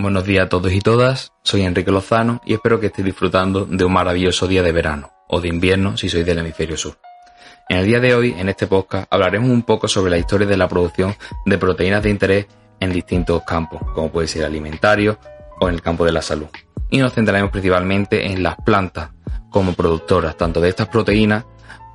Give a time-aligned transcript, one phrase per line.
[0.00, 3.84] Buenos días a todos y todas, soy Enrique Lozano y espero que estéis disfrutando de
[3.84, 7.00] un maravilloso día de verano, o de invierno si sois del hemisferio sur.
[7.68, 10.56] En el día de hoy, en este podcast, hablaremos un poco sobre la historia de
[10.56, 12.46] la producción de proteínas de interés
[12.78, 15.18] en distintos campos, como puede ser alimentario
[15.58, 16.46] o en el campo de la salud.
[16.90, 19.10] Y nos centraremos principalmente en las plantas
[19.50, 21.44] como productoras tanto de estas proteínas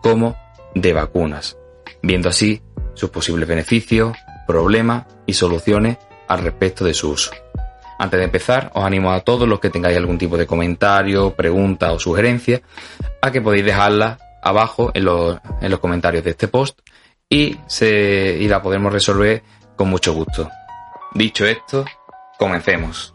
[0.02, 0.36] como
[0.76, 1.58] de vacunas,
[2.02, 2.62] viendo así
[2.96, 7.32] sus posibles beneficios, problemas y soluciones al respecto de su uso.
[8.00, 11.92] Antes de empezar, os animo a todos los que tengáis algún tipo de comentario, pregunta
[11.92, 12.62] o sugerencia
[13.22, 15.40] a que podéis dejarla abajo en los,
[15.80, 16.80] comentarios de este post
[17.30, 19.44] y, se, y la podemos resolver
[19.76, 20.50] con mucho gusto.
[21.14, 21.86] Dicho esto,
[22.38, 23.14] comencemos.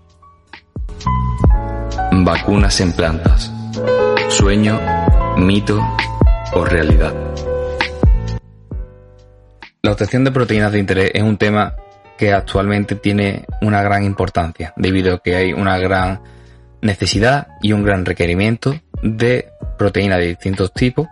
[2.13, 3.53] Vacunas en plantas.
[4.29, 4.81] Sueño,
[5.37, 5.81] mito
[6.55, 7.15] o realidad.
[9.83, 11.77] La obtención de proteínas de interés es un tema
[12.19, 16.21] que actualmente tiene una gran importancia, debido a que hay una gran
[16.83, 21.07] necesidad y un gran requerimiento de proteínas de distintos tipos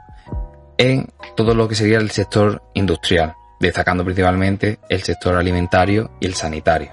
[0.77, 6.35] en todo lo que sería el sector industrial, destacando principalmente el sector alimentario y el
[6.35, 6.91] sanitario.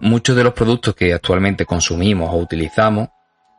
[0.00, 3.08] Muchos de los productos que actualmente consumimos o utilizamos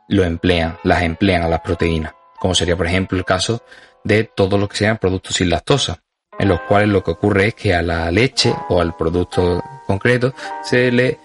[0.08, 3.62] lo emplean, las emplean a las proteínas, como sería por ejemplo el caso
[4.02, 6.00] de todo lo que sean productos sin lactosa,
[6.38, 10.34] en los cuales lo que ocurre es que a la leche o al producto concreto
[10.62, 11.18] se le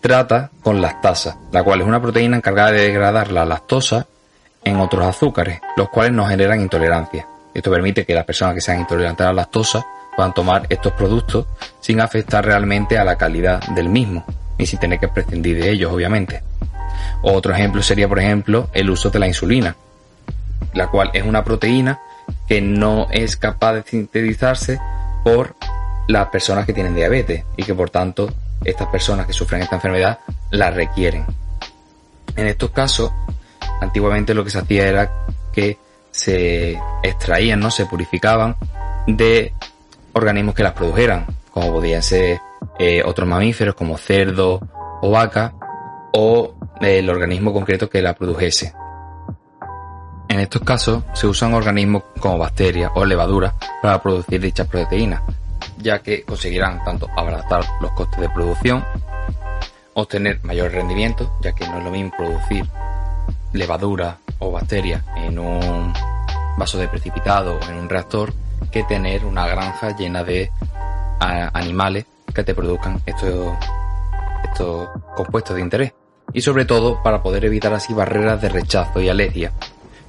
[0.00, 4.06] trata con lactasa, la cual es una proteína encargada de degradar la lactosa
[4.64, 7.26] en otros azúcares, los cuales nos generan intolerancia.
[7.54, 9.84] Esto permite que las personas que sean intolerantes a la lactosa
[10.14, 11.46] puedan tomar estos productos
[11.80, 14.24] sin afectar realmente a la calidad del mismo
[14.58, 16.42] y sin tener que prescindir de ellos, obviamente.
[17.22, 19.76] Otro ejemplo sería, por ejemplo, el uso de la insulina,
[20.74, 22.00] la cual es una proteína
[22.46, 24.80] que no es capaz de sintetizarse
[25.24, 25.54] por
[26.08, 28.32] las personas que tienen diabetes y que por tanto
[28.64, 30.18] estas personas que sufren esta enfermedad
[30.50, 31.26] la requieren.
[32.34, 33.12] En estos casos,
[33.80, 35.10] antiguamente lo que se hacía era
[35.52, 35.78] que
[36.10, 37.70] se extraían, ¿no?
[37.70, 38.56] Se purificaban
[39.06, 39.52] de
[40.12, 42.40] organismos que las produjeran, como podían ser
[42.78, 44.60] eh, otros mamíferos como cerdo
[45.00, 45.54] o vaca,
[46.12, 48.72] o el organismo concreto que la produjese.
[50.38, 55.20] En estos casos se usan organismos como bacterias o levaduras para producir dichas proteínas,
[55.78, 58.84] ya que conseguirán tanto abaratar los costes de producción,
[59.94, 62.64] obtener mayor rendimiento, ya que no es lo mismo producir
[63.52, 65.92] levadura o bacterias en un
[66.56, 68.32] vaso de precipitado o en un reactor
[68.70, 70.52] que tener una granja llena de
[71.18, 73.56] animales que te produzcan estos,
[74.44, 75.92] estos compuestos de interés.
[76.32, 79.52] Y sobre todo para poder evitar así barreras de rechazo y alergia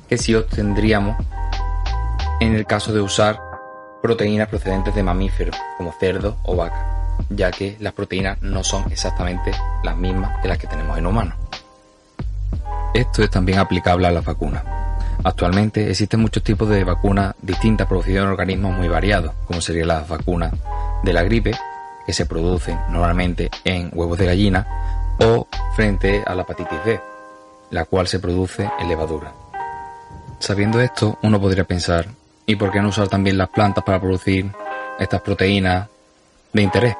[0.09, 1.16] que sí obtendríamos
[2.40, 3.40] en el caso de usar
[4.02, 9.52] proteínas procedentes de mamíferos como cerdo o vaca, ya que las proteínas no son exactamente
[9.84, 11.36] las mismas que las que tenemos en humanos.
[12.94, 14.64] Esto es también aplicable a las vacunas.
[15.24, 20.08] Actualmente existen muchos tipos de vacunas distintas producidas en organismos muy variados, como serían las
[20.08, 20.53] vacunas
[21.03, 21.52] de la gripe,
[22.06, 24.66] que se producen normalmente en huevos de gallina,
[25.19, 27.00] o frente a la hepatitis B,
[27.72, 29.34] la cual se produce en levadura.
[30.40, 32.08] Sabiendo esto, uno podría pensar,
[32.46, 34.50] ¿y por qué no usar también las plantas para producir
[34.98, 35.88] estas proteínas
[36.54, 36.96] de interés?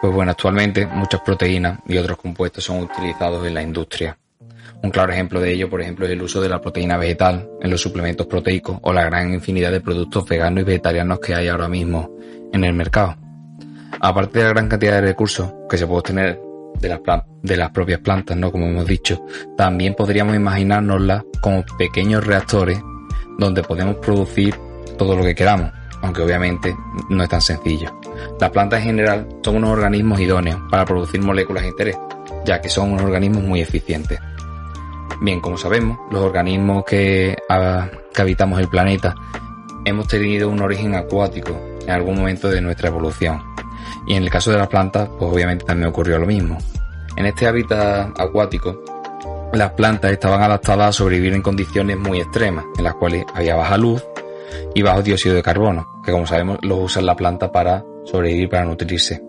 [0.00, 4.16] Pues bueno, actualmente muchas proteínas y otros compuestos son utilizados en la industria.
[4.82, 7.70] Un claro ejemplo de ello, por ejemplo, es el uso de la proteína vegetal en
[7.70, 11.68] los suplementos proteicos o la gran infinidad de productos veganos y vegetarianos que hay ahora
[11.68, 12.16] mismo
[12.52, 13.16] en el mercado.
[14.00, 16.40] Aparte de la gran cantidad de recursos que se puede obtener
[16.80, 17.00] de las,
[17.42, 18.50] de las propias plantas, ¿no?
[18.50, 19.24] Como hemos dicho,
[19.56, 22.80] también podríamos imaginárnoslas como pequeños reactores
[23.38, 24.54] donde podemos producir
[24.96, 25.70] todo lo que queramos,
[26.02, 26.76] aunque obviamente
[27.08, 27.92] no es tan sencillo.
[28.40, 31.96] Las plantas en general son unos organismos idóneos para producir moléculas de interés,
[32.44, 34.18] ya que son unos organismos muy eficientes.
[35.20, 37.36] Bien, como sabemos, los organismos que,
[38.12, 39.14] que habitamos el planeta
[39.84, 43.53] hemos tenido un origen acuático en algún momento de nuestra evolución.
[44.06, 46.58] Y en el caso de las plantas, pues obviamente también ocurrió lo mismo.
[47.16, 48.82] En este hábitat acuático,
[49.52, 53.78] las plantas estaban adaptadas a sobrevivir en condiciones muy extremas, en las cuales había baja
[53.78, 54.04] luz
[54.74, 58.64] y bajo dióxido de carbono, que como sabemos lo usa la planta para sobrevivir, para
[58.64, 59.22] nutrirse.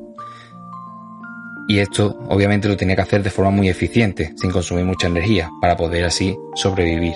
[1.67, 5.49] Y esto obviamente lo tenía que hacer de forma muy eficiente, sin consumir mucha energía,
[5.61, 7.15] para poder así sobrevivir.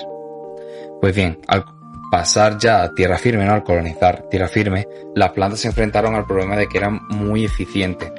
[1.01, 1.65] Pues bien, al
[2.09, 3.53] pasar ya a tierra firme, ¿no?
[3.53, 8.11] al colonizar tierra firme, las plantas se enfrentaron al problema de que eran muy eficientes,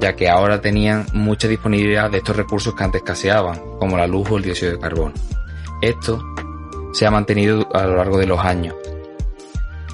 [0.00, 4.30] ya que ahora tenían mucha disponibilidad de estos recursos que antes escaseaban, como la luz
[4.30, 5.14] o el dióxido de carbono.
[5.80, 6.22] Esto
[6.92, 8.74] se ha mantenido a lo largo de los años,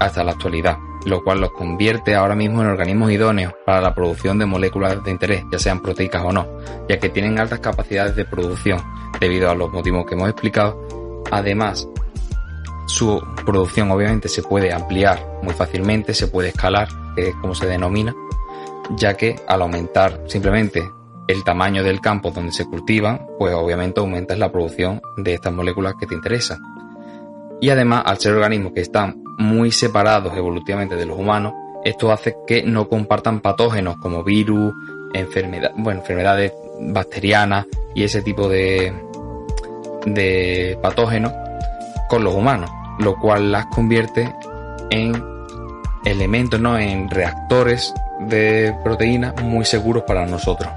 [0.00, 4.38] hasta la actualidad, lo cual los convierte ahora mismo en organismos idóneos para la producción
[4.38, 6.46] de moléculas de interés, ya sean proteicas o no,
[6.88, 8.80] ya que tienen altas capacidades de producción
[9.20, 11.22] debido a los motivos que hemos explicado.
[11.30, 11.88] Además,
[12.88, 17.66] su producción obviamente se puede ampliar muy fácilmente, se puede escalar, que es como se
[17.66, 18.14] denomina,
[18.96, 20.90] ya que al aumentar simplemente
[21.28, 25.94] el tamaño del campo donde se cultivan, pues obviamente aumentas la producción de estas moléculas
[26.00, 26.58] que te interesan.
[27.60, 31.52] Y además, al ser organismos que están muy separados evolutivamente de los humanos,
[31.84, 34.72] esto hace que no compartan patógenos como virus,
[35.76, 38.94] bueno, enfermedades bacterianas y ese tipo de,
[40.06, 41.32] de patógenos
[42.08, 44.34] con los humanos, lo cual las convierte
[44.90, 45.22] en
[46.04, 46.78] elementos, ¿no?
[46.78, 50.70] en reactores de proteínas muy seguros para nosotros.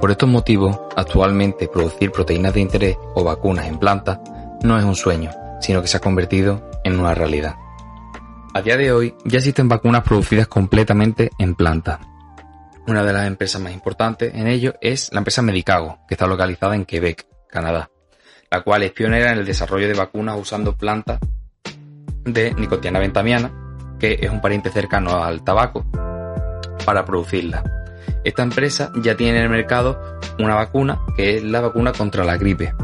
[0.00, 4.18] Por estos motivos, actualmente producir proteínas de interés o vacunas en plantas
[4.62, 5.30] no es un sueño,
[5.60, 7.56] sino que se ha convertido en una realidad.
[8.52, 12.00] A día de hoy ya existen vacunas producidas completamente en plantas.
[12.86, 16.74] Una de las empresas más importantes en ello es la empresa Medicago, que está localizada
[16.74, 17.90] en Quebec, Canadá,
[18.50, 21.18] la cual es pionera en el desarrollo de vacunas usando plantas
[22.24, 23.52] de nicotiana ventamiana,
[23.98, 25.84] que es un pariente cercano al tabaco,
[26.84, 27.62] para producirla.
[28.24, 32.36] Esta empresa ya tiene en el mercado una vacuna que es la vacuna contra la
[32.36, 32.74] gripe.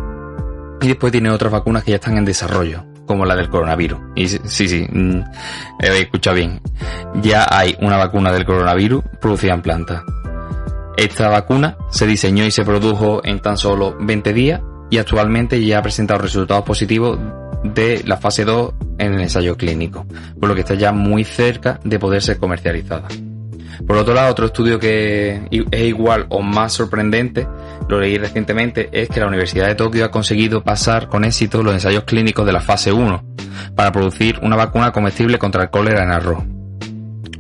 [0.81, 4.01] Y después tiene otras vacunas que ya están en desarrollo, como la del coronavirus.
[4.15, 5.23] Y sí, sí, mm,
[5.81, 6.61] he escuchado bien.
[7.23, 10.05] Ya hay una vacuna del coronavirus producida en planta.
[10.97, 14.61] Esta vacuna se diseñó y se produjo en tan solo 20 días
[14.93, 17.19] y actualmente ya ha presentado resultados positivos
[17.65, 20.05] de la fase 2 en el ensayo clínico,
[20.39, 23.09] por lo que está ya muy cerca de poder ser comercializada.
[23.87, 27.49] Por otro lado, otro estudio que es igual o más sorprendente,
[27.89, 31.73] lo leí recientemente, es que la Universidad de Tokio ha conseguido pasar con éxito los
[31.73, 33.25] ensayos clínicos de la fase 1
[33.75, 36.45] para producir una vacuna comestible contra el cólera en arroz.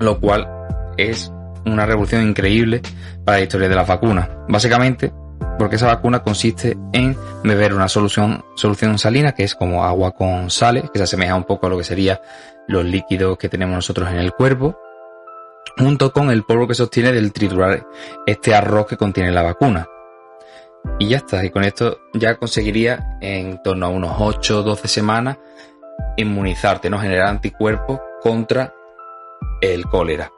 [0.00, 0.48] Lo cual
[0.96, 1.30] es
[1.66, 2.80] una revolución increíble
[3.26, 4.30] para la historia de las vacunas.
[4.48, 5.12] Básicamente,
[5.62, 10.50] porque esa vacuna consiste en beber una solución, solución salina, que es como agua con
[10.50, 12.20] sales, que se asemeja un poco a lo que sería
[12.66, 14.76] los líquidos que tenemos nosotros en el cuerpo,
[15.78, 17.86] junto con el polvo que se obtiene del triturar
[18.26, 19.86] este arroz que contiene la vacuna.
[20.98, 24.88] Y ya está, y con esto ya conseguiría en torno a unos 8 o 12
[24.88, 25.38] semanas
[26.16, 28.74] inmunizarte, no generar anticuerpos contra
[29.60, 30.28] el cólera.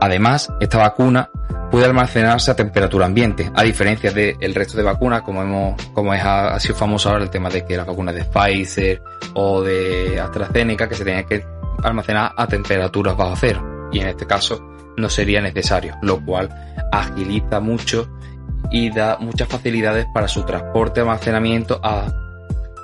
[0.00, 1.30] Además, esta vacuna
[1.70, 6.22] puede almacenarse a temperatura ambiente, a diferencia del resto de vacunas, como hemos, como es,
[6.24, 9.02] ha, sido famoso ahora el tema de que las vacunas de Pfizer
[9.34, 11.44] o de AstraZeneca, que se tenían que
[11.82, 13.88] almacenar a temperaturas bajo cero.
[13.92, 14.60] Y en este caso
[14.96, 16.48] no sería necesario, lo cual
[16.92, 18.08] agiliza mucho
[18.70, 22.06] y da muchas facilidades para su transporte y almacenamiento a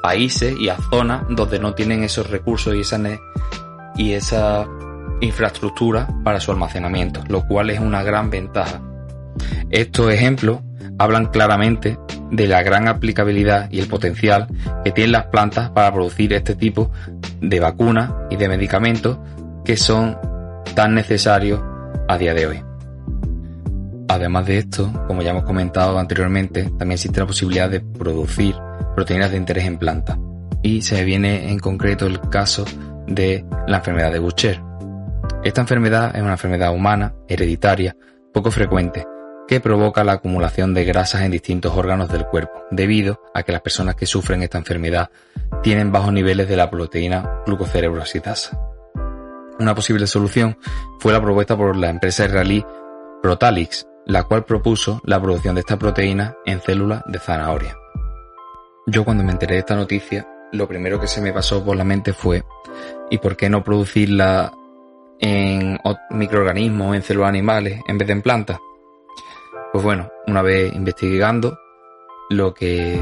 [0.03, 3.01] países y a zonas donde no tienen esos recursos y esa,
[3.97, 4.67] y esa
[5.21, 8.81] infraestructura para su almacenamiento, lo cual es una gran ventaja.
[9.71, 10.61] Estos ejemplos
[10.99, 11.99] hablan claramente
[12.31, 14.49] de la gran aplicabilidad y el potencial
[14.85, 16.91] que tienen las plantas para producir este tipo
[17.41, 19.19] de vacunas y de medicamentos
[19.65, 20.17] que son
[20.75, 21.65] tan necesario
[22.09, 22.63] a día de hoy.
[24.09, 28.55] Además de esto, como ya hemos comentado anteriormente, también existe la posibilidad de producir
[28.95, 30.19] proteínas de interés en planta.
[30.63, 32.65] Y se viene en concreto el caso
[33.07, 34.61] de la enfermedad de Bucher.
[35.45, 37.95] Esta enfermedad es una enfermedad humana, hereditaria,
[38.33, 39.07] poco frecuente,
[39.47, 43.61] que provoca la acumulación de grasas en distintos órganos del cuerpo, debido a que las
[43.61, 45.11] personas que sufren esta enfermedad
[45.63, 48.59] tienen bajos niveles de la proteína glucocerebrosidasa.
[49.61, 50.57] Una posible solución
[50.99, 52.65] fue la propuesta por la empresa israelí
[53.23, 57.77] Protalix, la cual propuso la producción de esta proteína en células de zanahoria.
[58.87, 61.85] Yo cuando me enteré de esta noticia, lo primero que se me pasó por la
[61.85, 62.45] mente fue
[63.11, 64.51] ¿y por qué no producirla
[65.25, 65.79] en
[66.11, 68.59] microorganismos, en células animales, en vez de en plantas?
[69.73, 71.59] Pues bueno, una vez investigando,
[72.29, 73.01] lo que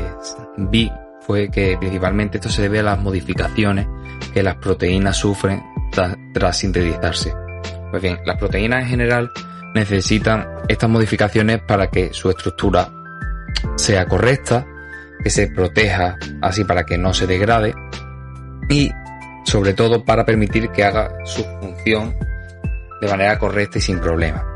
[0.56, 0.90] vi
[1.26, 3.88] fue que principalmente esto se debe a las modificaciones
[4.32, 5.62] que las proteínas sufren
[6.32, 7.34] tras sintetizarse.
[7.90, 9.30] Pues bien, las proteínas en general
[9.74, 12.88] necesitan estas modificaciones para que su estructura
[13.76, 14.64] sea correcta,
[15.22, 17.74] que se proteja así para que no se degrade
[18.68, 18.90] y
[19.44, 22.14] sobre todo para permitir que haga su función
[23.00, 24.46] de manera correcta y sin problema.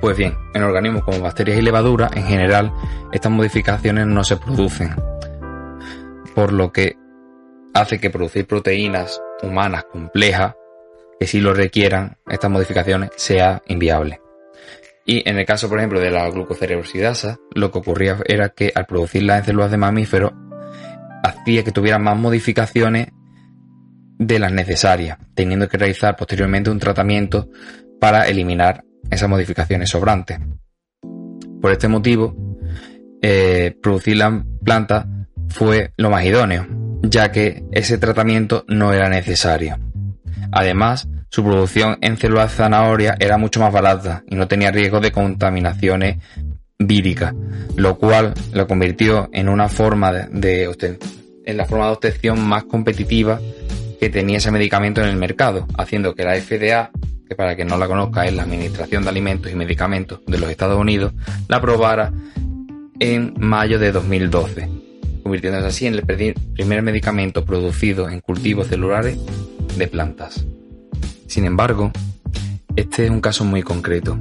[0.00, 2.72] Pues bien, en organismos como bacterias y levaduras, en general,
[3.12, 4.94] estas modificaciones no se producen,
[6.34, 6.96] por lo que
[7.72, 10.54] hace que producir proteínas humanas complejas,
[11.18, 14.20] que si lo requieran, estas modificaciones, sea inviable.
[15.06, 18.86] Y en el caso, por ejemplo, de la glucocerebrosidasa, lo que ocurría era que al
[18.86, 20.32] producirla en células de mamíferos,
[21.22, 23.08] hacía que tuvieran más modificaciones
[24.18, 27.48] de las necesarias, teniendo que realizar posteriormente un tratamiento
[28.00, 30.38] para eliminar esas modificaciones sobrantes.
[31.60, 32.34] Por este motivo,
[33.22, 35.08] eh, producir la planta
[35.48, 36.66] fue lo más idóneo,
[37.02, 39.78] ya que ese tratamiento no era necesario.
[40.52, 45.10] Además, su producción en células zanahoria era mucho más barata y no tenía riesgo de
[45.10, 46.18] contaminaciones
[46.78, 47.34] víricas,
[47.76, 50.98] lo cual lo convirtió en una forma de,
[51.44, 53.40] en la forma de obtención más competitiva
[53.98, 56.90] que tenía ese medicamento en el mercado, haciendo que la FDA
[57.28, 60.50] que para quien no la conozca es la Administración de Alimentos y Medicamentos de los
[60.50, 61.12] Estados Unidos,
[61.48, 62.12] la aprobara
[63.00, 64.68] en mayo de 2012,
[65.22, 69.18] convirtiéndose así en el primer medicamento producido en cultivos celulares
[69.76, 70.44] de plantas.
[71.26, 71.90] Sin embargo,
[72.76, 74.18] este es un caso muy concreto,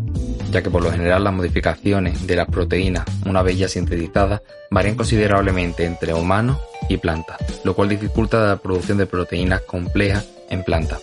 [0.51, 4.96] ya que por lo general las modificaciones de las proteínas, una vez ya sintetizadas, varían
[4.96, 6.58] considerablemente entre humanos
[6.97, 11.01] plantas, lo cual dificulta la producción de proteínas complejas en plantas.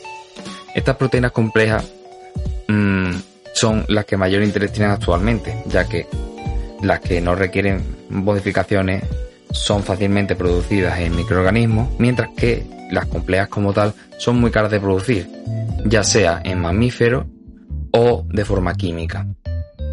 [0.75, 1.91] Estas proteínas complejas
[2.69, 3.11] mm,
[3.53, 6.07] son las que mayor interés tienen actualmente, ya que
[6.83, 9.05] las que no requieren modificaciones
[9.51, 14.81] son fácilmente producidas en microorganismos, mientras que las complejas como tal son muy caras de
[14.81, 15.29] producir,
[15.85, 17.27] ya sea en mamíferos
[17.93, 19.27] o de forma química.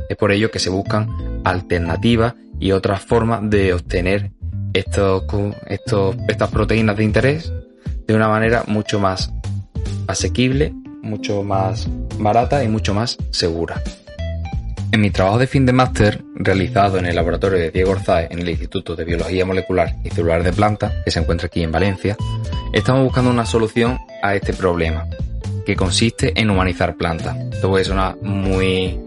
[0.09, 4.31] Es por ello que se buscan alternativas y otras formas de obtener
[4.79, 5.23] estos,
[5.67, 7.51] estos, estas proteínas de interés
[8.07, 9.31] de una manera mucho más
[10.07, 13.81] asequible, mucho más barata y mucho más segura.
[14.91, 18.39] En mi trabajo de fin de máster, realizado en el laboratorio de Diego Orzae en
[18.39, 22.15] el Instituto de Biología Molecular y Celular de Planta, que se encuentra aquí en Valencia,
[22.71, 25.05] estamos buscando una solución a este problema,
[25.65, 27.35] que consiste en humanizar plantas.
[27.51, 28.97] Esto puede sonar muy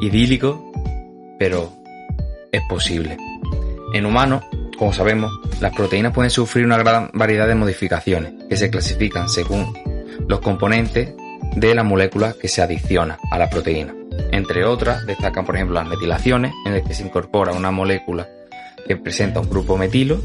[0.00, 0.72] idílico,
[1.38, 1.70] pero
[2.50, 3.18] es posible.
[3.92, 4.42] En humanos,
[4.80, 9.74] como sabemos, las proteínas pueden sufrir una gran variedad de modificaciones que se clasifican según
[10.26, 11.12] los componentes
[11.54, 13.94] de la molécula que se adiciona a la proteína.
[14.32, 18.26] Entre otras, destacan por ejemplo las metilaciones, en las que se incorpora una molécula
[18.88, 20.18] que presenta un grupo metilo,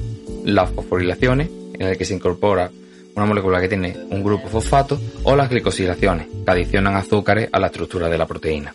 [0.45, 2.71] las fosforilaciones, en las que se incorpora
[3.13, 7.67] una molécula que tiene un grupo fosfato, o las glicosilaciones, que adicionan azúcares a la
[7.67, 8.74] estructura de la proteína.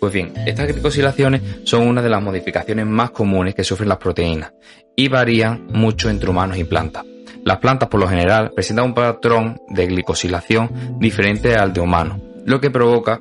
[0.00, 4.54] Pues bien, estas glicosilaciones son una de las modificaciones más comunes que sufren las proteínas
[4.96, 7.04] y varían mucho entre humanos y plantas.
[7.44, 12.60] Las plantas por lo general presentan un patrón de glicosilación diferente al de humano, lo
[12.60, 13.20] que provoca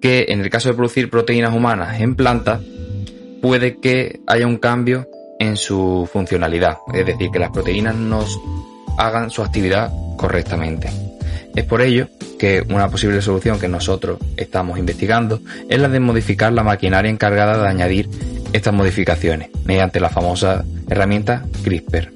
[0.00, 2.60] que en el caso de producir proteínas humanas en plantas
[3.42, 5.06] puede que haya un cambio
[5.38, 8.24] en su funcionalidad, es decir, que las proteínas no
[8.96, 10.88] hagan su actividad correctamente.
[11.54, 16.52] Es por ello que una posible solución que nosotros estamos investigando es la de modificar
[16.52, 18.08] la maquinaria encargada de añadir
[18.52, 22.12] estas modificaciones mediante la famosa herramienta CRISPR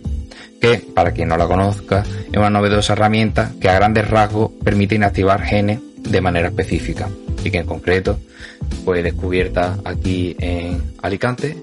[0.60, 4.94] que, para quien no la conozca, es una novedosa herramienta que a grandes rasgos permite
[4.94, 7.08] inactivar genes de manera específica
[7.44, 8.18] y que en concreto
[8.84, 11.56] fue descubierta aquí en Alicante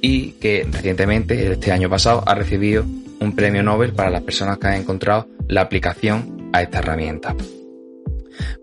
[0.00, 2.84] y que recientemente, este año pasado, ha recibido
[3.20, 7.34] un premio Nobel para las personas que han encontrado la aplicación a esta herramienta.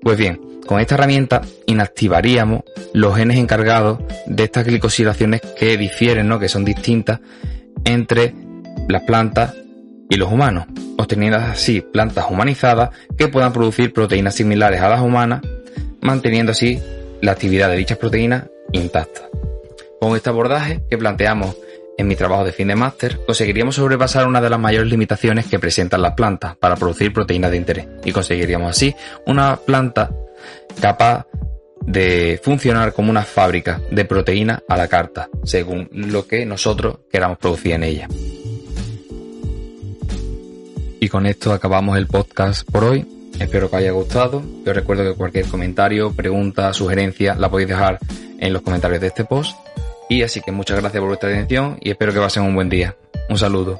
[0.01, 2.61] Pues bien, con esta herramienta inactivaríamos
[2.93, 6.39] los genes encargados de estas glicosilaciones que difieren, ¿no?
[6.39, 7.19] que son distintas
[7.83, 8.33] entre
[8.87, 9.53] las plantas
[10.09, 10.65] y los humanos,
[10.97, 15.41] obteniendo así plantas humanizadas que puedan producir proteínas similares a las humanas,
[16.01, 16.79] manteniendo así
[17.21, 19.21] la actividad de dichas proteínas intacta.
[19.99, 21.55] Con este abordaje que planteamos
[22.01, 25.59] en mi trabajo de fin de máster, conseguiríamos sobrepasar una de las mayores limitaciones que
[25.59, 28.93] presentan las plantas para producir proteínas de interés y conseguiríamos así
[29.25, 30.11] una planta
[30.81, 31.27] capaz
[31.81, 37.37] de funcionar como una fábrica de proteínas a la carta, según lo que nosotros queramos
[37.37, 38.07] producir en ella.
[40.99, 43.05] Y con esto acabamos el podcast por hoy.
[43.39, 44.37] Espero que os haya gustado.
[44.37, 47.97] Os recuerdo que cualquier comentario, pregunta, sugerencia la podéis dejar
[48.37, 49.57] en los comentarios de este post.
[50.11, 52.97] Y así que muchas gracias por vuestra atención y espero que pasen un buen día.
[53.29, 53.79] Un saludo.